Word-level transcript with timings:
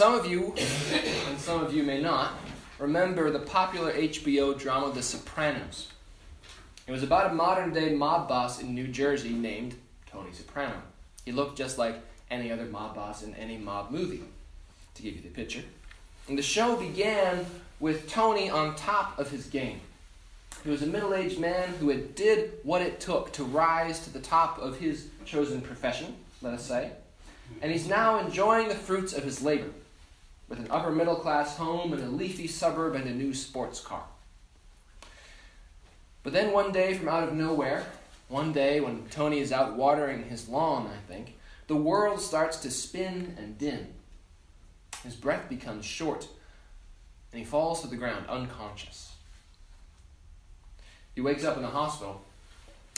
Some 0.00 0.14
of 0.14 0.24
you, 0.24 0.54
and 1.28 1.38
some 1.38 1.62
of 1.62 1.74
you 1.74 1.82
may 1.82 2.00
not, 2.00 2.32
remember 2.78 3.30
the 3.30 3.38
popular 3.38 3.92
HBO 3.92 4.58
drama 4.58 4.90
The 4.94 5.02
Sopranos. 5.02 5.88
It 6.86 6.90
was 6.90 7.02
about 7.02 7.30
a 7.30 7.34
modern 7.34 7.74
day 7.74 7.92
mob 7.92 8.26
boss 8.26 8.62
in 8.62 8.74
New 8.74 8.88
Jersey 8.88 9.34
named 9.34 9.74
Tony 10.10 10.32
Soprano. 10.32 10.76
He 11.26 11.32
looked 11.32 11.58
just 11.58 11.76
like 11.76 11.96
any 12.30 12.50
other 12.50 12.64
mob 12.64 12.94
boss 12.94 13.22
in 13.22 13.34
any 13.34 13.58
mob 13.58 13.90
movie, 13.90 14.22
to 14.94 15.02
give 15.02 15.16
you 15.16 15.20
the 15.20 15.28
picture. 15.28 15.60
And 16.28 16.38
the 16.38 16.42
show 16.42 16.76
began 16.76 17.44
with 17.78 18.08
Tony 18.08 18.48
on 18.48 18.76
top 18.76 19.18
of 19.18 19.30
his 19.30 19.48
game. 19.48 19.82
He 20.64 20.70
was 20.70 20.80
a 20.80 20.86
middle 20.86 21.12
aged 21.12 21.38
man 21.38 21.74
who 21.78 21.90
had 21.90 22.14
did 22.14 22.52
what 22.62 22.80
it 22.80 23.00
took 23.00 23.34
to 23.34 23.44
rise 23.44 24.00
to 24.04 24.10
the 24.10 24.20
top 24.20 24.58
of 24.60 24.78
his 24.78 25.08
chosen 25.26 25.60
profession, 25.60 26.16
let 26.40 26.54
us 26.54 26.64
say, 26.64 26.92
and 27.60 27.70
he's 27.70 27.86
now 27.86 28.18
enjoying 28.18 28.68
the 28.68 28.74
fruits 28.74 29.12
of 29.12 29.24
his 29.24 29.42
labor 29.42 29.68
with 30.50 30.58
an 30.58 30.66
upper 30.68 30.90
middle 30.90 31.14
class 31.14 31.56
home 31.56 31.94
in 31.94 32.00
a 32.00 32.10
leafy 32.10 32.48
suburb 32.48 32.96
and 32.96 33.08
a 33.08 33.14
new 33.14 33.32
sports 33.32 33.80
car. 33.80 34.02
But 36.22 36.34
then 36.34 36.52
one 36.52 36.72
day, 36.72 36.92
from 36.92 37.08
out 37.08 37.22
of 37.22 37.32
nowhere, 37.32 37.86
one 38.28 38.52
day 38.52 38.80
when 38.80 39.06
Tony 39.10 39.38
is 39.38 39.52
out 39.52 39.76
watering 39.76 40.24
his 40.24 40.48
lawn, 40.48 40.88
I 40.88 41.10
think, 41.10 41.38
the 41.68 41.76
world 41.76 42.20
starts 42.20 42.58
to 42.58 42.70
spin 42.70 43.36
and 43.38 43.56
dim. 43.56 43.86
His 45.04 45.14
breath 45.14 45.48
becomes 45.48 45.86
short, 45.86 46.28
and 47.32 47.38
he 47.38 47.44
falls 47.46 47.80
to 47.80 47.86
the 47.86 47.96
ground 47.96 48.26
unconscious. 48.28 49.12
He 51.14 51.20
wakes 51.20 51.44
up 51.44 51.56
in 51.56 51.62
the 51.62 51.68
hospital, 51.68 52.22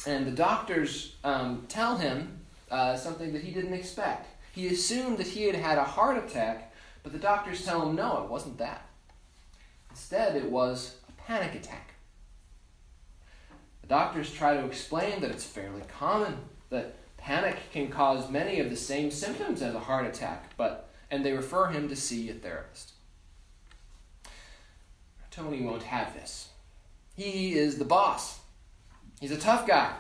and 0.06 0.26
the 0.26 0.32
doctors 0.32 1.16
um, 1.22 1.66
tell 1.68 1.98
him 1.98 2.40
uh, 2.70 2.96
something 2.96 3.32
that 3.34 3.42
he 3.42 3.52
didn't 3.52 3.74
expect. 3.74 4.26
He 4.52 4.68
assumed 4.68 5.18
that 5.18 5.28
he 5.28 5.44
had 5.44 5.54
had 5.54 5.78
a 5.78 5.84
heart 5.84 6.16
attack, 6.16 6.71
but 7.02 7.12
the 7.12 7.18
doctors 7.18 7.64
tell 7.64 7.88
him 7.88 7.96
no, 7.96 8.22
it 8.22 8.30
wasn't 8.30 8.58
that. 8.58 8.86
Instead, 9.90 10.36
it 10.36 10.50
was 10.50 10.96
a 11.08 11.12
panic 11.12 11.54
attack. 11.54 11.94
The 13.82 13.88
doctors 13.88 14.32
try 14.32 14.54
to 14.54 14.64
explain 14.64 15.20
that 15.20 15.30
it's 15.30 15.44
fairly 15.44 15.82
common, 15.98 16.36
that 16.70 16.94
panic 17.16 17.56
can 17.72 17.88
cause 17.88 18.30
many 18.30 18.60
of 18.60 18.70
the 18.70 18.76
same 18.76 19.10
symptoms 19.10 19.62
as 19.62 19.74
a 19.74 19.80
heart 19.80 20.06
attack, 20.06 20.56
but 20.56 20.88
and 21.10 21.24
they 21.24 21.32
refer 21.32 21.66
him 21.66 21.88
to 21.90 21.96
see 21.96 22.30
a 22.30 22.34
therapist. 22.34 22.92
Tony 25.30 25.62
won't 25.62 25.82
have 25.82 26.14
this. 26.14 26.48
He 27.16 27.54
is 27.54 27.78
the 27.78 27.84
boss. 27.84 28.40
He's 29.20 29.30
a 29.30 29.38
tough 29.38 29.66
guy. 29.66 29.92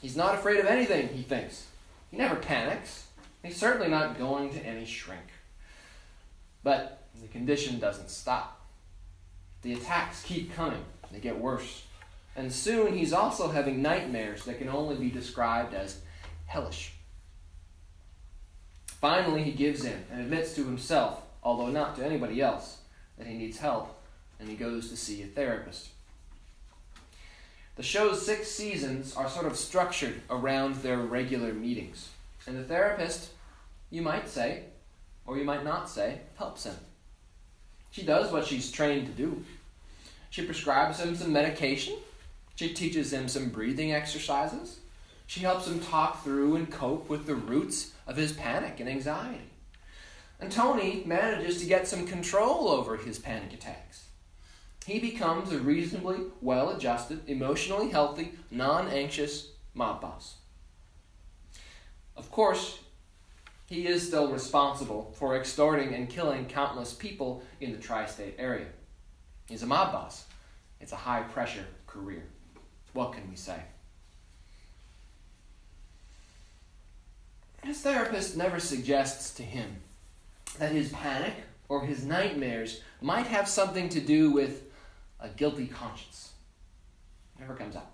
He's 0.00 0.16
not 0.16 0.34
afraid 0.34 0.58
of 0.60 0.66
anything, 0.66 1.08
he 1.08 1.22
thinks. 1.22 1.66
He 2.10 2.16
never 2.16 2.36
panics. 2.36 3.06
He's 3.42 3.56
certainly 3.56 3.88
not 3.88 4.18
going 4.18 4.50
to 4.54 4.64
any 4.64 4.86
shrink. 4.86 5.20
But 6.68 6.98
the 7.22 7.28
condition 7.28 7.78
doesn't 7.78 8.10
stop. 8.10 8.60
The 9.62 9.72
attacks 9.72 10.22
keep 10.22 10.52
coming, 10.52 10.84
they 11.10 11.18
get 11.18 11.40
worse. 11.40 11.84
And 12.36 12.52
soon 12.52 12.94
he's 12.94 13.14
also 13.14 13.48
having 13.48 13.80
nightmares 13.80 14.44
that 14.44 14.58
can 14.58 14.68
only 14.68 14.96
be 14.96 15.08
described 15.08 15.72
as 15.72 16.02
hellish. 16.44 16.92
Finally, 18.84 19.44
he 19.44 19.52
gives 19.52 19.82
in 19.82 20.04
and 20.12 20.20
admits 20.20 20.54
to 20.56 20.64
himself, 20.66 21.22
although 21.42 21.70
not 21.70 21.96
to 21.96 22.04
anybody 22.04 22.42
else, 22.42 22.82
that 23.16 23.26
he 23.26 23.38
needs 23.38 23.56
help, 23.56 23.98
and 24.38 24.46
he 24.46 24.54
goes 24.54 24.90
to 24.90 24.96
see 24.98 25.22
a 25.22 25.26
therapist. 25.26 25.88
The 27.76 27.82
show's 27.82 28.26
six 28.26 28.50
seasons 28.50 29.16
are 29.16 29.30
sort 29.30 29.46
of 29.46 29.56
structured 29.56 30.20
around 30.28 30.82
their 30.82 30.98
regular 30.98 31.54
meetings. 31.54 32.10
And 32.46 32.58
the 32.58 32.64
therapist, 32.64 33.30
you 33.88 34.02
might 34.02 34.28
say, 34.28 34.64
or 35.28 35.36
you 35.36 35.44
might 35.44 35.62
not 35.62 35.90
say, 35.90 36.20
helps 36.36 36.64
him. 36.64 36.74
She 37.90 38.02
does 38.02 38.32
what 38.32 38.46
she's 38.46 38.72
trained 38.72 39.06
to 39.06 39.12
do. 39.12 39.44
She 40.30 40.42
prescribes 40.42 41.00
him 41.00 41.14
some 41.14 41.34
medication. 41.34 41.96
She 42.56 42.72
teaches 42.72 43.12
him 43.12 43.28
some 43.28 43.50
breathing 43.50 43.92
exercises. 43.92 44.80
She 45.26 45.40
helps 45.40 45.66
him 45.66 45.80
talk 45.80 46.24
through 46.24 46.56
and 46.56 46.70
cope 46.70 47.10
with 47.10 47.26
the 47.26 47.34
roots 47.34 47.92
of 48.06 48.16
his 48.16 48.32
panic 48.32 48.80
and 48.80 48.88
anxiety. 48.88 49.50
And 50.40 50.50
Tony 50.50 51.02
manages 51.04 51.60
to 51.60 51.66
get 51.66 51.86
some 51.86 52.06
control 52.06 52.68
over 52.68 52.96
his 52.96 53.18
panic 53.18 53.52
attacks. 53.52 54.06
He 54.86 54.98
becomes 54.98 55.52
a 55.52 55.58
reasonably 55.58 56.20
well 56.40 56.70
adjusted, 56.70 57.28
emotionally 57.28 57.90
healthy, 57.90 58.32
non 58.50 58.88
anxious 58.88 59.48
mob 59.74 60.00
boss. 60.00 60.36
Of 62.16 62.30
course, 62.30 62.78
he 63.68 63.86
is 63.86 64.06
still 64.06 64.32
responsible 64.32 65.14
for 65.18 65.36
extorting 65.36 65.94
and 65.94 66.08
killing 66.08 66.46
countless 66.46 66.94
people 66.94 67.42
in 67.60 67.70
the 67.70 67.78
tri 67.78 68.06
state 68.06 68.34
area. 68.38 68.66
He's 69.46 69.62
a 69.62 69.66
mob 69.66 69.92
boss. 69.92 70.24
It's 70.80 70.92
a 70.92 70.96
high 70.96 71.22
pressure 71.22 71.66
career. 71.86 72.24
What 72.94 73.12
can 73.12 73.28
we 73.28 73.36
say? 73.36 73.60
His 77.62 77.80
therapist 77.80 78.36
never 78.38 78.58
suggests 78.58 79.34
to 79.34 79.42
him 79.42 79.76
that 80.58 80.72
his 80.72 80.90
panic 80.90 81.34
or 81.68 81.84
his 81.84 82.06
nightmares 82.06 82.80
might 83.02 83.26
have 83.26 83.48
something 83.48 83.90
to 83.90 84.00
do 84.00 84.30
with 84.30 84.62
a 85.20 85.28
guilty 85.28 85.66
conscience. 85.66 86.32
Never 87.38 87.54
comes 87.54 87.76
up. 87.76 87.92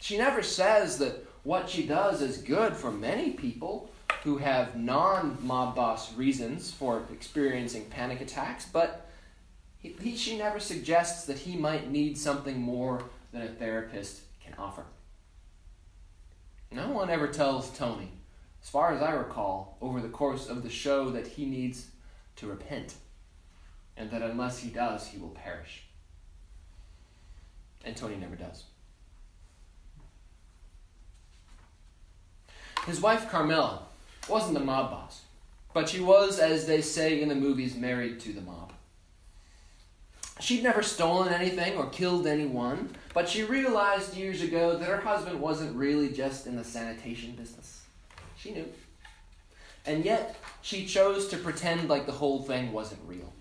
She 0.00 0.16
never 0.16 0.42
says 0.42 0.96
that 0.98 1.26
what 1.42 1.68
she 1.68 1.86
does 1.86 2.22
is 2.22 2.38
good 2.38 2.74
for 2.74 2.90
many 2.90 3.32
people 3.32 3.90
who 4.26 4.38
have 4.38 4.74
non 4.74 5.38
mob 5.40 5.76
boss 5.76 6.12
reasons 6.16 6.72
for 6.72 7.04
experiencing 7.12 7.84
panic 7.84 8.20
attacks, 8.20 8.66
but 8.66 9.08
he, 9.78 9.94
he, 10.02 10.16
she 10.16 10.36
never 10.36 10.58
suggests 10.58 11.26
that 11.26 11.38
he 11.38 11.56
might 11.56 11.92
need 11.92 12.18
something 12.18 12.60
more 12.60 13.04
than 13.30 13.42
a 13.42 13.48
therapist 13.48 14.22
can 14.44 14.52
offer. 14.58 14.82
No 16.72 16.90
one 16.90 17.08
ever 17.08 17.28
tells 17.28 17.70
Tony 17.78 18.10
as 18.60 18.68
far 18.68 18.92
as 18.92 19.00
I 19.00 19.12
recall, 19.12 19.78
over 19.80 20.00
the 20.00 20.08
course 20.08 20.48
of 20.48 20.64
the 20.64 20.70
show 20.70 21.10
that 21.10 21.28
he 21.28 21.46
needs 21.46 21.86
to 22.34 22.48
repent, 22.48 22.94
and 23.96 24.10
that 24.10 24.22
unless 24.22 24.58
he 24.58 24.70
does, 24.70 25.06
he 25.06 25.18
will 25.18 25.28
perish. 25.28 25.84
And 27.84 27.96
Tony 27.96 28.16
never 28.16 28.34
does. 28.34 28.64
His 32.86 33.00
wife, 33.00 33.30
Carmela, 33.30 33.86
wasn't 34.28 34.56
a 34.56 34.60
mob 34.60 34.90
boss, 34.90 35.22
but 35.72 35.88
she 35.88 36.00
was, 36.00 36.38
as 36.38 36.66
they 36.66 36.80
say 36.80 37.20
in 37.20 37.28
the 37.28 37.34
movies, 37.34 37.76
married 37.76 38.20
to 38.20 38.32
the 38.32 38.40
mob. 38.40 38.72
She'd 40.38 40.62
never 40.62 40.82
stolen 40.82 41.32
anything 41.32 41.76
or 41.76 41.88
killed 41.88 42.26
anyone, 42.26 42.90
but 43.14 43.28
she 43.28 43.42
realized 43.42 44.16
years 44.16 44.42
ago 44.42 44.76
that 44.76 44.88
her 44.88 45.00
husband 45.00 45.40
wasn't 45.40 45.76
really 45.76 46.10
just 46.10 46.46
in 46.46 46.56
the 46.56 46.64
sanitation 46.64 47.32
business. 47.32 47.82
She 48.36 48.50
knew. 48.50 48.66
And 49.86 50.04
yet, 50.04 50.36
she 50.60 50.84
chose 50.84 51.28
to 51.28 51.38
pretend 51.38 51.88
like 51.88 52.06
the 52.06 52.12
whole 52.12 52.42
thing 52.42 52.72
wasn't 52.72 53.00
real. 53.06 53.32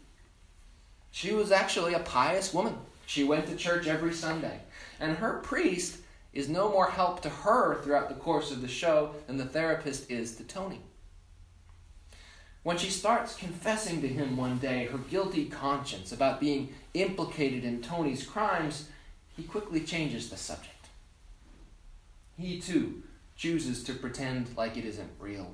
She 1.11 1.33
was 1.33 1.51
actually 1.51 1.95
a 1.95 1.99
pious 1.99 2.53
woman. 2.53 2.75
She 3.07 3.23
went 3.23 3.47
to 3.47 3.55
church 3.55 3.87
every 3.87 4.13
Sunday. 4.13 4.59
And 4.99 5.17
her 5.17 5.39
priest 5.39 5.97
is 6.35 6.49
no 6.49 6.69
more 6.69 6.91
help 6.91 7.21
to 7.21 7.29
her 7.29 7.81
throughout 7.81 8.09
the 8.09 8.15
course 8.15 8.51
of 8.51 8.61
the 8.61 8.67
show 8.67 9.11
than 9.25 9.37
the 9.37 9.45
therapist 9.45 10.11
is 10.11 10.35
to 10.35 10.43
Tony. 10.43 10.81
When 12.61 12.77
she 12.77 12.89
starts 12.89 13.35
confessing 13.35 14.01
to 14.01 14.07
him 14.07 14.35
one 14.35 14.57
day 14.57 14.85
her 14.87 14.97
guilty 14.97 15.45
conscience 15.45 16.11
about 16.11 16.39
being 16.39 16.73
implicated 16.93 17.63
in 17.63 17.81
Tony's 17.81 18.25
crimes, 18.25 18.89
he 19.37 19.43
quickly 19.43 19.81
changes 19.81 20.29
the 20.29 20.37
subject. 20.37 20.87
He 22.37 22.59
too 22.59 23.03
chooses 23.37 23.83
to 23.83 23.93
pretend 23.93 24.57
like 24.57 24.77
it 24.77 24.85
isn't 24.85 25.11
real. 25.19 25.53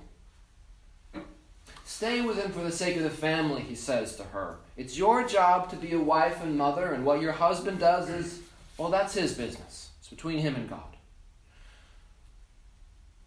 Stay 1.83 2.21
with 2.21 2.43
him 2.43 2.51
for 2.51 2.63
the 2.63 2.71
sake 2.71 2.95
of 2.95 3.03
the 3.03 3.09
family, 3.09 3.61
he 3.61 3.75
says 3.75 4.15
to 4.15 4.23
her. 4.23 4.55
It's 4.77 4.97
your 4.97 5.27
job 5.27 5.69
to 5.69 5.75
be 5.75 5.91
a 5.93 5.99
wife 5.99 6.41
and 6.41 6.57
mother, 6.57 6.93
and 6.93 7.05
what 7.05 7.21
your 7.21 7.33
husband 7.33 7.79
does 7.79 8.09
is, 8.09 8.39
well, 8.77 8.89
that's 8.89 9.13
his 9.13 9.33
business. 9.33 9.90
Between 10.11 10.39
him 10.39 10.55
and 10.55 10.69
God. 10.69 10.97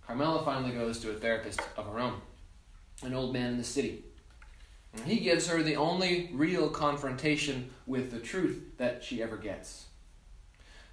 Carmela 0.06 0.44
finally 0.44 0.72
goes 0.72 1.00
to 1.00 1.10
a 1.10 1.14
therapist 1.14 1.60
of 1.78 1.86
her 1.86 1.98
own, 1.98 2.20
an 3.02 3.14
old 3.14 3.32
man 3.32 3.52
in 3.52 3.58
the 3.58 3.64
city. 3.64 4.04
And 4.92 5.06
he 5.06 5.18
gives 5.18 5.48
her 5.48 5.62
the 5.62 5.76
only 5.76 6.30
real 6.32 6.68
confrontation 6.68 7.70
with 7.86 8.12
the 8.12 8.20
truth 8.20 8.62
that 8.76 9.02
she 9.02 9.22
ever 9.22 9.38
gets. 9.38 9.86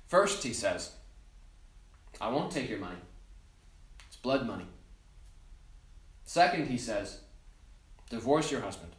First, 0.08 0.44
he 0.44 0.54
says, 0.54 0.94
I 2.20 2.30
won't 2.30 2.52
take 2.52 2.70
your 2.70 2.80
money 2.80 3.02
It's 4.08 4.16
blood 4.16 4.48
money. 4.48 4.68
Second, 6.24 6.70
he 6.70 6.78
says, 6.78 7.20
divorce 8.10 8.50
your 8.50 8.62
husband. 8.62 8.94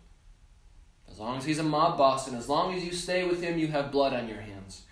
As 1.10 1.18
long 1.18 1.38
as 1.38 1.46
he's 1.46 1.58
a 1.58 1.62
mob 1.62 1.96
boss 1.96 2.28
and 2.28 2.36
as 2.36 2.50
long 2.50 2.74
as 2.74 2.84
you 2.84 2.92
stay 2.92 3.24
with 3.24 3.42
him, 3.42 3.58
you 3.58 3.68
have 3.68 3.90
blood 3.90 4.12
on 4.12 4.28
your 4.28 4.42
hands. 4.42 4.82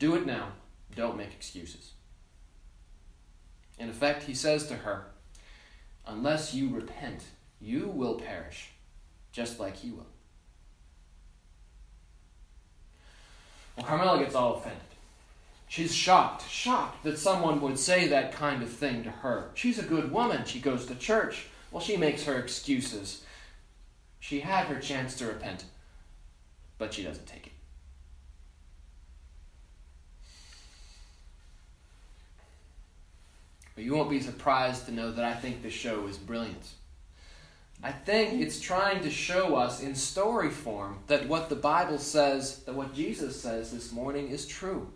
Do 0.00 0.16
it 0.16 0.26
now. 0.26 0.48
Don't 0.98 1.16
make 1.16 1.32
excuses. 1.32 1.92
In 3.78 3.88
effect, 3.88 4.24
he 4.24 4.34
says 4.34 4.66
to 4.66 4.74
her, 4.74 5.06
Unless 6.04 6.54
you 6.54 6.74
repent, 6.74 7.22
you 7.60 7.86
will 7.86 8.16
perish. 8.16 8.70
just 9.30 9.60
like 9.60 9.76
he 9.76 9.92
will. 9.92 10.08
Well, 13.76 13.86
Carmela 13.86 14.18
gets 14.18 14.34
all 14.34 14.56
offended. 14.56 14.80
She's 15.68 15.94
shocked, 15.94 16.50
shocked 16.50 17.04
that 17.04 17.16
someone 17.16 17.60
would 17.60 17.78
say 17.78 18.08
that 18.08 18.32
kind 18.32 18.60
of 18.60 18.68
thing 18.68 19.04
to 19.04 19.10
her. 19.10 19.50
She's 19.54 19.78
a 19.78 19.84
good 19.84 20.10
woman. 20.10 20.46
She 20.46 20.58
goes 20.58 20.84
to 20.86 20.96
church. 20.96 21.46
Well, 21.70 21.80
she 21.80 21.96
makes 21.96 22.24
her 22.24 22.40
excuses. 22.40 23.22
She 24.18 24.40
had 24.40 24.66
her 24.66 24.80
chance 24.80 25.14
to 25.18 25.26
repent, 25.26 25.62
but 26.76 26.92
she 26.92 27.04
doesn't 27.04 27.28
take 27.28 27.46
it. 27.46 27.52
But 33.78 33.84
you 33.84 33.94
won't 33.94 34.10
be 34.10 34.18
surprised 34.18 34.86
to 34.86 34.92
know 34.92 35.12
that 35.12 35.24
I 35.24 35.34
think 35.34 35.62
this 35.62 35.72
show 35.72 36.08
is 36.08 36.16
brilliant. 36.16 36.72
I 37.80 37.92
think 37.92 38.42
it's 38.42 38.58
trying 38.58 39.02
to 39.02 39.08
show 39.08 39.54
us 39.54 39.80
in 39.80 39.94
story 39.94 40.50
form 40.50 40.98
that 41.06 41.28
what 41.28 41.48
the 41.48 41.54
Bible 41.54 41.98
says, 41.98 42.64
that 42.64 42.74
what 42.74 42.92
Jesus 42.92 43.40
says 43.40 43.70
this 43.70 43.92
morning 43.92 44.30
is 44.30 44.48
true. 44.48 44.92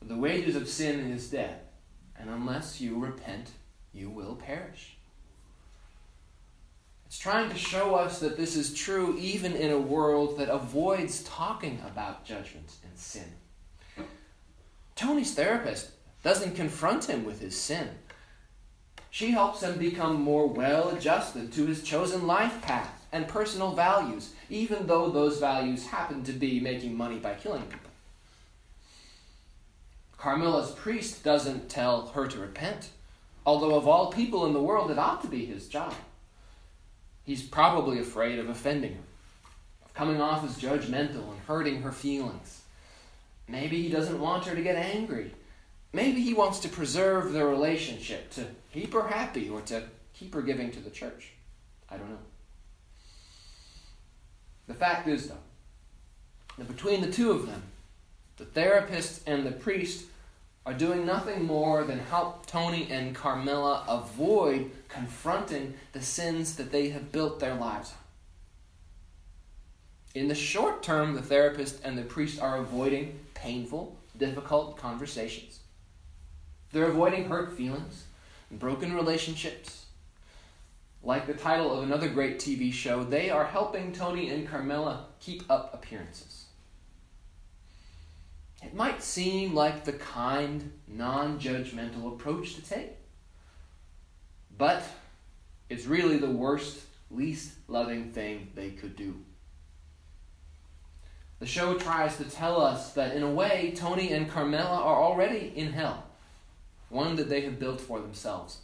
The 0.00 0.14
wages 0.14 0.54
of 0.54 0.68
sin 0.68 1.10
is 1.10 1.28
death, 1.28 1.60
and 2.16 2.30
unless 2.30 2.80
you 2.80 2.96
repent, 3.00 3.50
you 3.92 4.10
will 4.10 4.36
perish. 4.36 4.96
It's 7.06 7.18
trying 7.18 7.50
to 7.50 7.58
show 7.58 7.96
us 7.96 8.20
that 8.20 8.36
this 8.36 8.54
is 8.54 8.72
true 8.72 9.18
even 9.18 9.56
in 9.56 9.72
a 9.72 9.76
world 9.80 10.38
that 10.38 10.50
avoids 10.50 11.24
talking 11.24 11.82
about 11.84 12.24
judgment 12.24 12.76
and 12.84 12.96
sin. 12.96 13.26
Tony's 14.94 15.34
therapist 15.34 15.90
doesn't 16.22 16.56
confront 16.56 17.04
him 17.04 17.24
with 17.24 17.40
his 17.40 17.58
sin. 17.58 17.88
She 19.10 19.32
helps 19.32 19.62
him 19.62 19.78
become 19.78 20.20
more 20.20 20.46
well 20.46 20.90
adjusted 20.90 21.52
to 21.52 21.66
his 21.66 21.82
chosen 21.82 22.26
life 22.26 22.62
path 22.62 23.06
and 23.12 23.26
personal 23.26 23.72
values, 23.72 24.32
even 24.48 24.86
though 24.86 25.10
those 25.10 25.38
values 25.38 25.86
happen 25.86 26.22
to 26.24 26.32
be 26.32 26.60
making 26.60 26.96
money 26.96 27.18
by 27.18 27.34
killing 27.34 27.62
people. 27.62 27.90
Carmela's 30.16 30.72
priest 30.72 31.24
doesn't 31.24 31.68
tell 31.68 32.08
her 32.08 32.26
to 32.26 32.38
repent, 32.38 32.90
although 33.44 33.74
of 33.74 33.88
all 33.88 34.12
people 34.12 34.46
in 34.46 34.52
the 34.52 34.62
world, 34.62 34.90
it 34.90 34.98
ought 34.98 35.22
to 35.22 35.28
be 35.28 35.46
his 35.46 35.66
job. 35.66 35.94
He's 37.24 37.42
probably 37.42 37.98
afraid 37.98 38.38
of 38.38 38.48
offending 38.48 38.94
her, 38.94 39.02
of 39.84 39.94
coming 39.94 40.20
off 40.20 40.44
as 40.44 40.58
judgmental 40.58 41.30
and 41.30 41.40
hurting 41.46 41.82
her 41.82 41.92
feelings. 41.92 42.60
Maybe 43.48 43.82
he 43.82 43.88
doesn't 43.88 44.20
want 44.20 44.44
her 44.44 44.54
to 44.54 44.62
get 44.62 44.76
angry. 44.76 45.32
Maybe 45.92 46.20
he 46.20 46.34
wants 46.34 46.60
to 46.60 46.68
preserve 46.68 47.32
the 47.32 47.44
relationship, 47.44 48.30
to 48.30 48.46
keep 48.72 48.92
her 48.92 49.08
happy, 49.08 49.48
or 49.48 49.60
to 49.62 49.84
keep 50.14 50.34
her 50.34 50.42
giving 50.42 50.70
to 50.72 50.80
the 50.80 50.90
church. 50.90 51.32
I 51.88 51.96
don't 51.96 52.10
know. 52.10 52.18
The 54.68 54.74
fact 54.74 55.08
is, 55.08 55.28
though, 55.28 55.34
that 56.58 56.68
between 56.68 57.00
the 57.00 57.10
two 57.10 57.32
of 57.32 57.46
them, 57.46 57.62
the 58.36 58.44
therapist 58.44 59.22
and 59.26 59.44
the 59.44 59.52
priest 59.52 60.06
are 60.64 60.74
doing 60.74 61.04
nothing 61.04 61.44
more 61.44 61.82
than 61.84 61.98
help 61.98 62.46
Tony 62.46 62.86
and 62.90 63.14
Carmela 63.14 63.84
avoid 63.88 64.70
confronting 64.88 65.74
the 65.92 66.02
sins 66.02 66.54
that 66.56 66.70
they 66.70 66.90
have 66.90 67.10
built 67.10 67.40
their 67.40 67.54
lives 67.54 67.90
on. 67.90 67.96
In 70.14 70.28
the 70.28 70.34
short 70.34 70.82
term, 70.82 71.14
the 71.14 71.22
therapist 71.22 71.80
and 71.82 71.96
the 71.96 72.02
priest 72.02 72.40
are 72.40 72.58
avoiding 72.58 73.18
painful, 73.34 73.96
difficult 74.16 74.76
conversations. 74.76 75.60
They're 76.72 76.86
avoiding 76.86 77.28
hurt 77.28 77.56
feelings 77.56 78.04
and 78.48 78.58
broken 78.58 78.94
relationships. 78.94 79.86
Like 81.02 81.26
the 81.26 81.34
title 81.34 81.72
of 81.76 81.82
another 81.82 82.08
great 82.08 82.38
TV 82.38 82.72
show, 82.72 83.02
they 83.04 83.30
are 83.30 83.46
helping 83.46 83.92
Tony 83.92 84.28
and 84.30 84.48
Carmela 84.48 85.06
keep 85.18 85.42
up 85.50 85.72
appearances. 85.72 86.44
It 88.62 88.74
might 88.74 89.02
seem 89.02 89.54
like 89.54 89.84
the 89.84 89.94
kind, 89.94 90.72
non 90.86 91.40
judgmental 91.40 92.12
approach 92.12 92.54
to 92.56 92.62
take, 92.62 92.90
but 94.58 94.82
it's 95.70 95.86
really 95.86 96.18
the 96.18 96.30
worst, 96.30 96.80
least 97.10 97.52
loving 97.68 98.12
thing 98.12 98.50
they 98.54 98.70
could 98.70 98.96
do. 98.96 99.16
The 101.38 101.46
show 101.46 101.78
tries 101.78 102.18
to 102.18 102.24
tell 102.24 102.60
us 102.60 102.92
that, 102.92 103.16
in 103.16 103.22
a 103.22 103.30
way, 103.30 103.72
Tony 103.74 104.12
and 104.12 104.30
Carmela 104.30 104.76
are 104.76 105.02
already 105.02 105.54
in 105.56 105.72
hell, 105.72 106.09
one 106.90 107.16
that 107.16 107.28
they 107.28 107.40
have 107.42 107.58
built 107.58 107.80
for 107.80 108.00
themselves. 108.00 108.58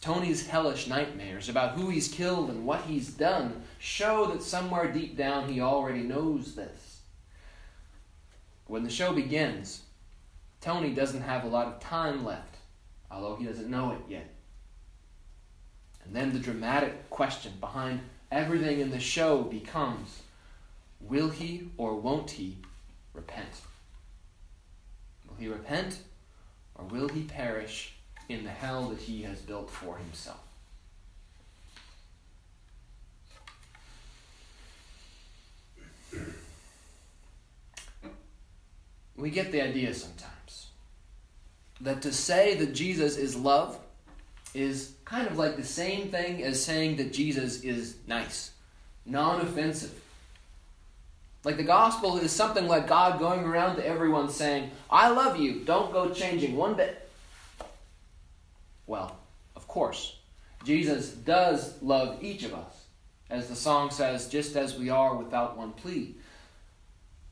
Tony's 0.00 0.46
hellish 0.46 0.86
nightmares 0.86 1.48
about 1.48 1.76
who 1.76 1.90
he's 1.90 2.08
killed 2.08 2.50
and 2.50 2.64
what 2.64 2.82
he's 2.82 3.10
done 3.10 3.62
show 3.78 4.26
that 4.26 4.42
somewhere 4.42 4.90
deep 4.90 5.16
down 5.16 5.48
he 5.48 5.60
already 5.60 6.02
knows 6.02 6.54
this. 6.54 7.00
When 8.66 8.84
the 8.84 8.90
show 8.90 9.12
begins, 9.12 9.82
Tony 10.60 10.92
doesn't 10.92 11.22
have 11.22 11.44
a 11.44 11.48
lot 11.48 11.66
of 11.66 11.80
time 11.80 12.24
left, 12.24 12.56
although 13.10 13.36
he 13.36 13.44
doesn't 13.44 13.70
know 13.70 13.92
it 13.92 14.00
yet. 14.08 14.28
And 16.04 16.14
then 16.14 16.32
the 16.32 16.38
dramatic 16.38 17.10
question 17.10 17.52
behind 17.60 18.00
everything 18.30 18.80
in 18.80 18.90
the 18.90 19.00
show 19.00 19.42
becomes 19.42 20.22
will 21.00 21.30
he 21.30 21.70
or 21.76 21.96
won't 21.96 22.32
he 22.32 22.58
repent? 23.14 23.62
He 25.38 25.48
repent 25.48 25.98
or 26.74 26.84
will 26.84 27.08
he 27.08 27.22
perish 27.22 27.94
in 28.28 28.44
the 28.44 28.50
hell 28.50 28.88
that 28.90 28.98
he 28.98 29.22
has 29.22 29.40
built 29.40 29.70
for 29.70 29.96
himself? 29.96 30.40
we 39.18 39.30
get 39.30 39.50
the 39.52 39.60
idea 39.60 39.92
sometimes 39.92 40.68
that 41.80 42.00
to 42.02 42.12
say 42.12 42.54
that 42.54 42.72
Jesus 42.72 43.16
is 43.16 43.36
love 43.36 43.78
is 44.54 44.92
kind 45.04 45.26
of 45.26 45.36
like 45.36 45.56
the 45.56 45.64
same 45.64 46.08
thing 46.08 46.42
as 46.42 46.64
saying 46.64 46.96
that 46.96 47.12
Jesus 47.12 47.62
is 47.62 47.96
nice, 48.06 48.52
non 49.04 49.40
offensive. 49.40 50.00
Like 51.44 51.56
the 51.56 51.62
gospel 51.62 52.18
is 52.18 52.32
something 52.32 52.66
like 52.66 52.88
God 52.88 53.18
going 53.18 53.44
around 53.44 53.76
to 53.76 53.86
everyone 53.86 54.28
saying, 54.28 54.70
I 54.90 55.08
love 55.08 55.38
you, 55.38 55.64
don't 55.64 55.92
go 55.92 56.10
changing 56.10 56.56
one 56.56 56.74
bit. 56.74 57.08
Well, 58.86 59.16
of 59.54 59.68
course, 59.68 60.16
Jesus 60.64 61.10
does 61.10 61.80
love 61.82 62.22
each 62.22 62.42
of 62.42 62.54
us, 62.54 62.86
as 63.30 63.48
the 63.48 63.56
song 63.56 63.90
says, 63.90 64.28
just 64.28 64.56
as 64.56 64.78
we 64.78 64.90
are 64.90 65.14
without 65.14 65.56
one 65.56 65.72
plea. 65.72 66.16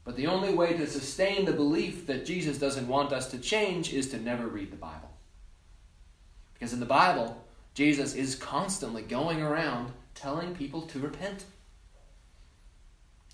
But 0.04 0.16
the 0.16 0.28
only 0.28 0.54
way 0.54 0.74
to 0.74 0.86
sustain 0.86 1.44
the 1.44 1.52
belief 1.52 2.06
that 2.06 2.24
Jesus 2.24 2.58
doesn't 2.58 2.86
want 2.86 3.12
us 3.12 3.28
to 3.32 3.38
change 3.38 3.92
is 3.92 4.08
to 4.10 4.20
never 4.20 4.46
read 4.46 4.70
the 4.70 4.76
Bible. 4.76 5.10
Because 6.54 6.72
in 6.72 6.80
the 6.80 6.86
Bible, 6.86 7.44
Jesus 7.74 8.14
is 8.14 8.36
constantly 8.36 9.02
going 9.02 9.42
around 9.42 9.92
telling 10.14 10.54
people 10.54 10.82
to 10.82 11.00
repent. 11.00 11.44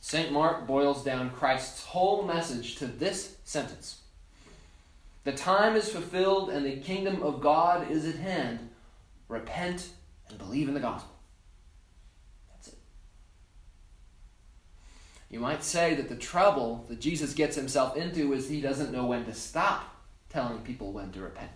St. 0.02 0.32
Mark 0.32 0.66
boils 0.66 1.04
down 1.04 1.30
Christ's 1.30 1.84
whole 1.84 2.24
message 2.24 2.74
to 2.74 2.86
this 2.86 3.36
sentence 3.44 4.00
The 5.22 5.32
time 5.32 5.76
is 5.76 5.88
fulfilled 5.88 6.50
and 6.50 6.66
the 6.66 6.76
kingdom 6.76 7.22
of 7.22 7.40
God 7.40 7.88
is 7.88 8.04
at 8.04 8.16
hand. 8.16 8.68
Repent 9.28 9.90
and 10.28 10.36
believe 10.36 10.66
in 10.66 10.74
the 10.74 10.80
gospel. 10.80 11.14
That's 12.50 12.68
it. 12.68 12.78
You 15.30 15.38
might 15.38 15.62
say 15.62 15.94
that 15.94 16.08
the 16.08 16.16
trouble 16.16 16.84
that 16.88 17.00
Jesus 17.00 17.32
gets 17.32 17.54
himself 17.54 17.96
into 17.96 18.32
is 18.32 18.48
he 18.48 18.60
doesn't 18.60 18.92
know 18.92 19.06
when 19.06 19.24
to 19.26 19.32
stop 19.32 20.02
telling 20.28 20.58
people 20.58 20.92
when 20.92 21.12
to 21.12 21.20
repent. 21.20 21.52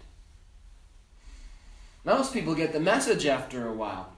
Most 2.04 2.32
people 2.32 2.54
get 2.54 2.72
the 2.72 2.78
message 2.78 3.26
after 3.26 3.66
a 3.66 3.74
while 3.74 4.12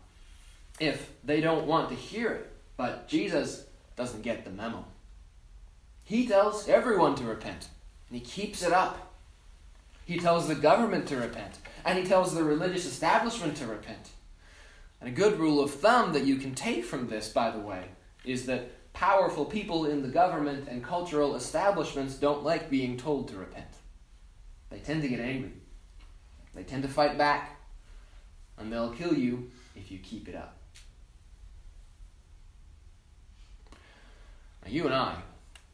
if 0.78 1.10
they 1.24 1.40
don't 1.40 1.66
want 1.66 1.88
to 1.88 1.94
hear 1.94 2.30
it, 2.32 2.52
but 2.76 3.08
Jesus 3.08 3.64
doesn't 3.98 4.22
get 4.22 4.44
the 4.44 4.50
memo. 4.50 4.86
He 6.04 6.26
tells 6.26 6.68
everyone 6.68 7.16
to 7.16 7.24
repent, 7.24 7.68
and 8.08 8.18
he 8.18 8.24
keeps 8.24 8.62
it 8.62 8.72
up. 8.72 9.12
He 10.06 10.18
tells 10.18 10.48
the 10.48 10.54
government 10.54 11.06
to 11.08 11.16
repent, 11.16 11.58
and 11.84 11.98
he 11.98 12.04
tells 12.04 12.34
the 12.34 12.44
religious 12.44 12.86
establishment 12.86 13.56
to 13.58 13.66
repent. 13.66 14.10
And 15.00 15.10
a 15.10 15.12
good 15.12 15.38
rule 15.38 15.60
of 15.60 15.72
thumb 15.72 16.12
that 16.12 16.24
you 16.24 16.36
can 16.36 16.54
take 16.54 16.84
from 16.84 17.08
this, 17.08 17.28
by 17.28 17.50
the 17.50 17.58
way, 17.58 17.86
is 18.24 18.46
that 18.46 18.92
powerful 18.94 19.44
people 19.44 19.84
in 19.84 20.02
the 20.02 20.08
government 20.08 20.68
and 20.68 20.82
cultural 20.82 21.34
establishments 21.34 22.14
don't 22.14 22.44
like 22.44 22.70
being 22.70 22.96
told 22.96 23.28
to 23.28 23.36
repent. 23.36 23.66
They 24.70 24.78
tend 24.78 25.02
to 25.02 25.08
get 25.08 25.20
angry. 25.20 25.52
They 26.54 26.62
tend 26.62 26.84
to 26.84 26.88
fight 26.88 27.18
back. 27.18 27.60
And 28.56 28.72
they'll 28.72 28.92
kill 28.92 29.14
you 29.14 29.50
if 29.76 29.90
you 29.90 29.98
keep 29.98 30.28
it 30.28 30.34
up. 30.34 30.57
Now, 34.64 34.70
you 34.70 34.86
and 34.86 34.94
I 34.94 35.16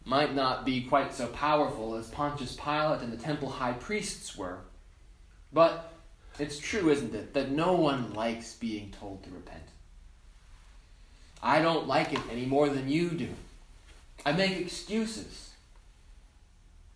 might 0.04 0.34
not 0.34 0.64
be 0.64 0.82
quite 0.82 1.14
so 1.14 1.26
powerful 1.28 1.94
as 1.94 2.08
Pontius 2.08 2.56
Pilate 2.56 3.00
and 3.00 3.12
the 3.12 3.16
temple 3.16 3.48
high 3.48 3.72
priests 3.72 4.36
were, 4.36 4.58
but 5.52 5.92
it's 6.38 6.58
true, 6.58 6.90
isn't 6.90 7.14
it, 7.14 7.32
that 7.34 7.50
no 7.50 7.72
one 7.74 8.12
likes 8.12 8.54
being 8.54 8.90
told 8.90 9.22
to 9.24 9.30
repent. 9.30 9.62
I 11.42 11.60
don't 11.60 11.86
like 11.86 12.12
it 12.12 12.20
any 12.30 12.46
more 12.46 12.68
than 12.68 12.88
you 12.88 13.10
do. 13.10 13.28
I 14.24 14.32
make 14.32 14.58
excuses. 14.58 15.50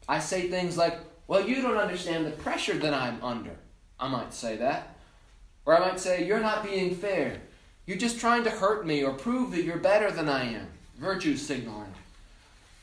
I 0.08 0.18
say 0.20 0.48
things 0.48 0.76
like, 0.76 0.98
Well, 1.26 1.46
you 1.46 1.60
don't 1.60 1.76
understand 1.76 2.26
the 2.26 2.30
pressure 2.30 2.78
that 2.78 2.94
I'm 2.94 3.22
under. 3.22 3.56
I 4.00 4.08
might 4.08 4.32
say 4.32 4.56
that. 4.56 4.96
Or 5.66 5.76
I 5.76 5.80
might 5.80 6.00
say, 6.00 6.26
You're 6.26 6.40
not 6.40 6.64
being 6.64 6.94
fair. 6.94 7.42
You're 7.84 7.98
just 7.98 8.18
trying 8.18 8.44
to 8.44 8.50
hurt 8.50 8.86
me 8.86 9.04
or 9.04 9.12
prove 9.12 9.50
that 9.50 9.64
you're 9.64 9.78
better 9.78 10.10
than 10.10 10.28
I 10.28 10.54
am. 10.54 10.68
Virtue 10.98 11.36
signaling. 11.36 11.94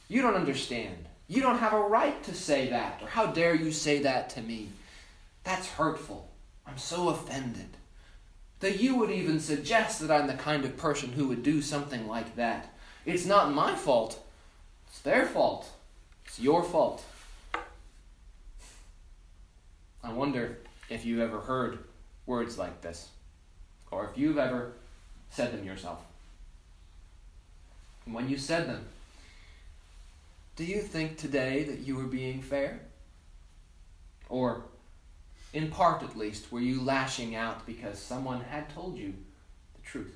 You 0.07 0.21
don't 0.21 0.35
understand. 0.35 1.05
You 1.27 1.41
don't 1.41 1.57
have 1.57 1.73
a 1.73 1.79
right 1.79 2.23
to 2.23 2.33
say 2.33 2.69
that. 2.69 3.01
Or 3.01 3.07
how 3.07 3.25
dare 3.27 3.53
you 3.53 3.71
say 3.71 3.99
that 4.03 4.29
to 4.31 4.41
me? 4.41 4.69
That's 5.43 5.67
hurtful. 5.67 6.29
I'm 6.65 6.77
so 6.77 7.09
offended. 7.09 7.67
That 8.61 8.79
you 8.79 8.95
would 8.95 9.11
even 9.11 9.39
suggest 9.41 9.99
that 9.99 10.11
I'm 10.11 10.27
the 10.27 10.33
kind 10.33 10.63
of 10.63 10.77
person 10.77 11.11
who 11.11 11.27
would 11.27 11.43
do 11.43 11.61
something 11.61 12.07
like 12.07 12.37
that. 12.37 12.73
It's 13.05 13.25
not 13.25 13.53
my 13.53 13.75
fault. 13.75 14.25
It's 14.87 14.99
their 14.99 15.25
fault. 15.25 15.69
It's 16.25 16.39
your 16.39 16.63
fault. 16.63 17.03
I 20.03 20.13
wonder 20.13 20.59
if 20.89 21.05
you've 21.05 21.19
ever 21.19 21.41
heard 21.41 21.79
words 22.25 22.57
like 22.57 22.81
this, 22.81 23.09
or 23.91 24.09
if 24.09 24.17
you've 24.17 24.37
ever 24.37 24.73
said 25.31 25.51
them 25.51 25.65
yourself. 25.65 25.99
When 28.05 28.29
you 28.29 28.37
said 28.37 28.67
them, 28.67 28.85
do 30.55 30.63
you 30.63 30.81
think 30.81 31.17
today 31.17 31.63
that 31.63 31.79
you 31.79 31.95
were 31.95 32.03
being 32.03 32.41
fair? 32.41 32.79
Or, 34.29 34.63
in 35.53 35.69
part 35.69 36.01
at 36.03 36.15
least, 36.15 36.51
were 36.51 36.59
you 36.59 36.81
lashing 36.81 37.35
out 37.35 37.65
because 37.65 37.99
someone 37.99 38.41
had 38.41 38.69
told 38.69 38.97
you 38.97 39.13
the 39.75 39.81
truth? 39.81 40.15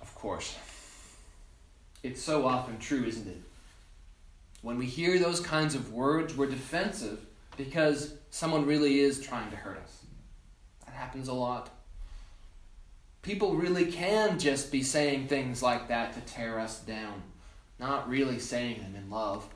Of 0.00 0.14
course. 0.14 0.56
It's 2.02 2.22
so 2.22 2.46
often 2.46 2.78
true, 2.78 3.04
isn't 3.04 3.26
it? 3.26 3.40
When 4.62 4.78
we 4.78 4.86
hear 4.86 5.18
those 5.18 5.40
kinds 5.40 5.74
of 5.74 5.92
words, 5.92 6.34
we're 6.34 6.46
defensive 6.46 7.20
because 7.56 8.14
someone 8.30 8.64
really 8.64 9.00
is 9.00 9.20
trying 9.20 9.50
to 9.50 9.56
hurt 9.56 9.78
us. 9.78 10.04
That 10.86 10.94
happens 10.94 11.28
a 11.28 11.34
lot. 11.34 11.70
People 13.24 13.54
really 13.54 13.90
can 13.90 14.38
just 14.38 14.70
be 14.70 14.82
saying 14.82 15.28
things 15.28 15.62
like 15.62 15.88
that 15.88 16.12
to 16.12 16.20
tear 16.32 16.60
us 16.60 16.80
down, 16.80 17.22
not 17.80 18.06
really 18.06 18.38
saying 18.38 18.82
them 18.82 18.94
in 18.94 19.08
love. 19.08 19.48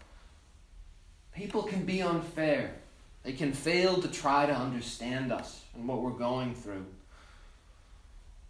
People 1.35 1.63
can 1.63 1.85
be 1.85 2.01
unfair. 2.01 2.73
They 3.25 3.35
can 3.35 3.53
fail 3.53 4.01
to 4.01 4.09
try 4.09 4.47
to 4.47 4.55
understand 4.55 5.31
us 5.35 5.63
and 5.75 5.87
what 5.87 6.01
we're 6.01 6.13
going 6.13 6.55
through. 6.55 6.87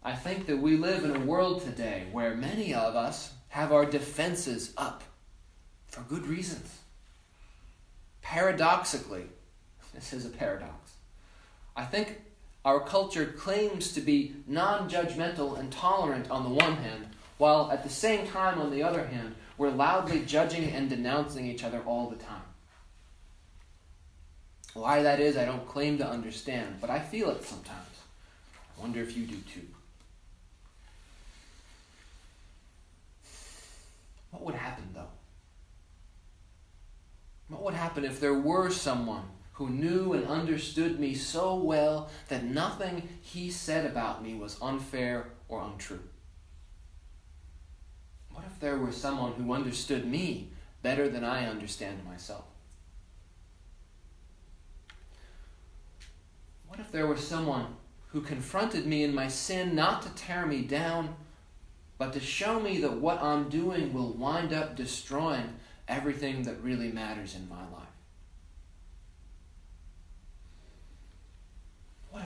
I 0.01 0.15
think 0.15 0.45
that 0.45 0.57
we 0.57 0.77
live 0.77 1.03
in 1.03 1.13
a 1.13 1.25
world 1.25 1.63
today 1.63 2.07
where 2.13 2.33
many 2.33 2.73
of 2.73 2.95
us 2.95 3.33
have 3.49 3.73
our 3.73 3.85
defenses 3.85 4.73
up 4.77 5.03
for 5.87 5.99
good 6.01 6.25
reasons. 6.27 6.79
Paradoxically, 8.21 9.25
this 9.93 10.13
is 10.13 10.25
a 10.25 10.29
paradox. 10.29 10.93
I 11.75 11.83
think 11.83 12.21
our 12.65 12.79
culture 12.79 13.25
claims 13.25 13.93
to 13.93 14.01
be 14.01 14.35
non 14.45 14.89
judgmental 14.89 15.57
and 15.57 15.71
tolerant 15.71 16.29
on 16.29 16.43
the 16.43 16.49
one 16.49 16.75
hand, 16.77 17.07
while 17.37 17.71
at 17.71 17.83
the 17.83 17.89
same 17.89 18.27
time, 18.27 18.59
on 18.59 18.71
the 18.71 18.83
other 18.83 19.05
hand, 19.07 19.35
we're 19.57 19.69
loudly 19.69 20.21
judging 20.25 20.69
and 20.71 20.89
denouncing 20.89 21.45
each 21.47 21.63
other 21.63 21.81
all 21.85 22.09
the 22.09 22.17
time. 22.17 22.41
Why 24.73 25.01
that 25.03 25.19
is, 25.19 25.37
I 25.37 25.45
don't 25.45 25.67
claim 25.67 25.97
to 25.97 26.07
understand, 26.07 26.77
but 26.79 26.89
I 26.89 26.99
feel 26.99 27.29
it 27.29 27.43
sometimes. 27.43 27.85
I 28.77 28.81
wonder 28.81 29.01
if 29.01 29.15
you 29.17 29.25
do 29.25 29.35
too. 29.53 29.67
What 34.31 34.43
would 34.43 34.55
happen, 34.55 34.89
though? 34.93 35.07
What 37.47 37.63
would 37.63 37.73
happen 37.73 38.05
if 38.05 38.19
there 38.19 38.35
were 38.35 38.69
someone 38.69 39.23
who 39.59 39.69
knew 39.69 40.13
and 40.13 40.25
understood 40.25 41.01
me 41.01 41.13
so 41.13 41.53
well 41.53 42.09
that 42.29 42.45
nothing 42.45 43.09
he 43.21 43.51
said 43.51 43.85
about 43.85 44.23
me 44.23 44.33
was 44.33 44.57
unfair 44.61 45.27
or 45.49 45.61
untrue? 45.61 45.99
What 48.31 48.45
if 48.47 48.57
there 48.61 48.77
were 48.77 48.93
someone 48.93 49.33
who 49.33 49.51
understood 49.51 50.05
me 50.05 50.47
better 50.81 51.09
than 51.09 51.25
I 51.25 51.45
understand 51.45 52.05
myself? 52.05 52.45
What 56.65 56.79
if 56.79 56.89
there 56.93 57.05
were 57.05 57.17
someone 57.17 57.75
who 58.13 58.21
confronted 58.21 58.85
me 58.85 59.03
in 59.03 59.13
my 59.13 59.27
sin 59.27 59.75
not 59.75 60.01
to 60.03 60.09
tear 60.11 60.45
me 60.45 60.61
down, 60.61 61.17
but 61.97 62.13
to 62.13 62.21
show 62.21 62.61
me 62.61 62.79
that 62.79 62.93
what 62.93 63.21
I'm 63.21 63.49
doing 63.49 63.91
will 63.91 64.13
wind 64.13 64.53
up 64.53 64.77
destroying 64.77 65.55
everything 65.85 66.43
that 66.43 66.63
really 66.63 66.93
matters 66.93 67.35
in 67.35 67.49
my 67.49 67.63
life? 67.73 67.88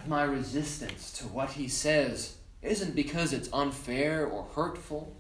My 0.07 0.23
resistance 0.23 1.12
to 1.13 1.25
what 1.25 1.51
he 1.51 1.67
says 1.67 2.35
isn't 2.62 2.95
because 2.95 3.33
it's 3.33 3.50
unfair 3.53 4.25
or 4.25 4.47
hurtful, 4.55 5.15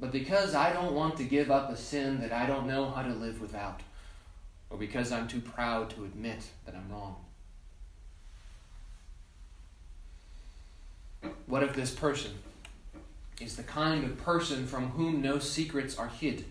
but 0.00 0.12
because 0.12 0.54
I 0.54 0.72
don't 0.72 0.94
want 0.94 1.16
to 1.18 1.24
give 1.24 1.50
up 1.50 1.70
a 1.70 1.76
sin 1.76 2.20
that 2.20 2.32
I 2.32 2.46
don't 2.46 2.66
know 2.66 2.90
how 2.90 3.02
to 3.02 3.14
live 3.14 3.40
without, 3.40 3.80
or 4.70 4.78
because 4.78 5.12
I'm 5.12 5.28
too 5.28 5.40
proud 5.40 5.90
to 5.90 6.04
admit 6.04 6.42
that 6.64 6.74
I'm 6.74 6.90
wrong? 6.90 7.16
What 11.46 11.62
if 11.62 11.74
this 11.74 11.92
person 11.92 12.32
is 13.40 13.56
the 13.56 13.62
kind 13.62 14.04
of 14.04 14.18
person 14.18 14.66
from 14.66 14.90
whom 14.90 15.22
no 15.22 15.38
secrets 15.38 15.98
are 15.98 16.08
hid? 16.08 16.44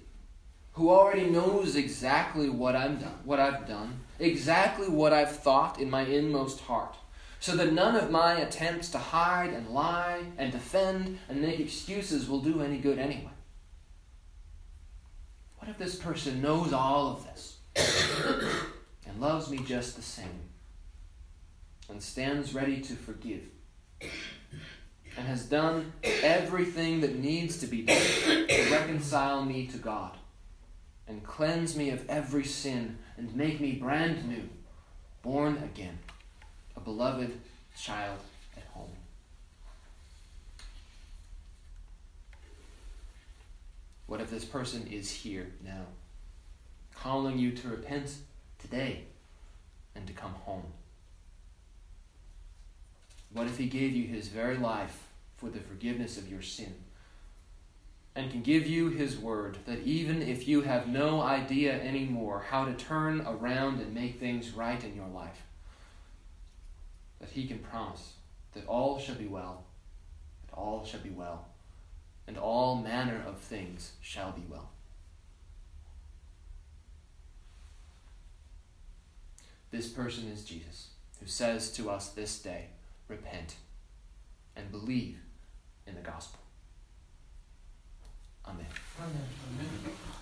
who 0.74 0.90
already 0.90 1.26
knows 1.30 1.76
exactly 1.76 2.50
what 2.50 2.76
I'm 2.76 2.98
done, 2.98 3.20
what 3.26 3.40
I've 3.40 3.68
done, 3.68 4.00
exactly 4.20 4.88
what 4.88 5.12
I've 5.12 5.36
thought 5.36 5.80
in 5.80 5.90
my 5.90 6.04
inmost 6.04 6.62
heart, 6.62 6.96
so 7.42 7.58
that 7.58 7.74
none 7.74 7.98
of 7.98 8.10
my 8.10 8.36
attempts 8.36 8.90
to 8.92 8.98
hide 8.98 9.50
and 9.50 9.68
lie 9.70 10.22
and 10.38 10.54
defend 10.54 11.20
and 11.28 11.42
make 11.42 11.60
excuses 11.60 12.30
will 12.30 12.40
do 12.40 12.62
any 12.62 12.78
good 12.78 12.98
anyway. 12.98 13.34
What 15.58 15.70
if 15.70 15.78
this 15.78 15.96
person 15.96 16.42
knows 16.42 16.72
all 16.72 17.12
of 17.12 17.26
this 17.26 17.58
and 19.06 19.20
loves 19.20 19.50
me 19.50 19.58
just 19.58 19.98
the 19.98 20.02
same 20.02 20.50
and 21.90 22.02
stands 22.02 22.54
ready 22.54 22.80
to 22.80 22.94
forgive 22.94 23.44
and 24.00 25.28
has 25.28 25.44
done 25.44 25.92
everything 26.04 27.02
that 27.02 27.18
needs 27.18 27.58
to 27.58 27.68
be 27.68 27.82
done 27.82 27.98
to 28.48 28.68
reconcile 28.72 29.44
me 29.44 29.68
to 29.68 29.78
God? 29.78 30.16
and 31.12 31.24
cleanse 31.26 31.76
me 31.76 31.90
of 31.90 32.10
every 32.10 32.46
sin 32.46 32.98
and 33.18 33.36
make 33.36 33.60
me 33.60 33.74
brand 33.74 34.28
new, 34.30 34.48
born 35.22 35.58
again, 35.62 36.00
beloved 36.84 37.40
child 37.78 38.20
at 38.58 38.64
home. 38.74 38.92
What 44.08 44.22
if 44.22 44.30
this 44.30 44.46
person 44.46 44.88
is 44.88 45.10
here 45.10 45.48
now, 45.64 45.86
calling 46.96 47.38
you 47.38 47.52
to 47.54 47.70
repent 47.70 48.16
today 48.60 49.06
and 49.96 50.06
to 50.08 50.14
come 50.14 50.34
home? 50.34 50.74
What 53.32 53.48
if 53.48 53.58
he 53.58 53.68
gave 53.68 53.94
you 53.94 54.08
his 54.08 54.28
very 54.28 54.58
life 54.58 55.08
for 55.38 55.50
the 55.50 55.60
forgiveness 55.60 56.18
of 56.18 56.30
your 56.30 56.42
sin? 56.42 56.76
and 58.16 58.30
can 58.30 58.42
give 58.42 58.68
you 58.68 58.90
his 58.90 59.18
word 59.18 59.58
that 59.66 59.80
even 59.84 60.22
if 60.22 60.48
you 60.48 60.62
have 60.62 60.88
no 60.88 61.22
idea 61.22 61.82
anymore 61.82 62.46
how 62.50 62.66
to 62.66 62.74
turn 62.74 63.22
around 63.22 63.80
and 63.80 63.94
make 63.94 64.20
things 64.20 64.52
right 64.52 64.84
in 64.84 64.96
your 64.96 65.08
life, 65.08 65.44
that 67.22 67.30
he 67.30 67.48
can 67.48 67.60
promise 67.60 68.14
that 68.54 68.68
all 68.68 69.00
shall 69.00 69.16
be 69.16 69.28
well, 69.28 69.64
that 70.46 70.54
all 70.56 70.84
shall 70.84 71.00
be 71.00 71.10
well, 71.10 71.48
and 72.28 72.38
all 72.38 72.76
manner 72.76 73.24
of 73.26 73.38
things 73.38 73.94
shall 74.02 74.32
be 74.32 74.44
well. 74.50 74.72
This 79.70 79.88
person 79.88 80.28
is 80.28 80.44
Jesus, 80.44 80.90
who 81.22 81.28
says 81.28 81.72
to 81.74 81.90
us 81.90 82.10
this 82.10 82.40
day, 82.40 82.66
Repent 83.08 83.56
and 84.56 84.72
believe 84.72 85.18
in 85.86 85.96
the 85.96 86.02
gospel. 86.02 86.40
Amen. 88.46 88.66
Amen. 89.00 89.28
Amen. 89.60 90.21